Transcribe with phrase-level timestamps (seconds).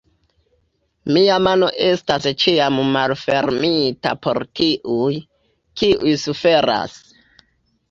[1.17, 5.13] Mia mano estas ĉiam malfermita por tiuj,
[5.83, 6.99] kiuj suferas!